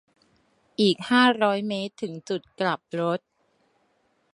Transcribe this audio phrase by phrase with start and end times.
[0.81, 3.19] อีก ห้าร้อยเมตร ถึงจุดกลับรถ